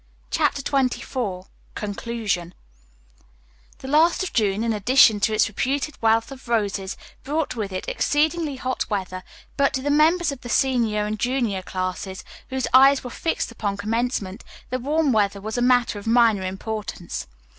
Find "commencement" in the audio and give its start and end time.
13.77-14.43